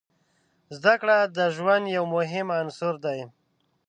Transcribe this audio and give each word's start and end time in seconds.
زده 0.75 0.93
کړه 1.01 1.17
د 1.37 1.39
ژوند 1.55 1.85
یو 1.97 2.03
مهم 2.15 2.47
عنصر 2.59 2.93
دی. 3.05 3.19